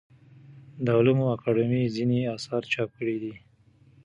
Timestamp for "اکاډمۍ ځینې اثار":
1.35-2.63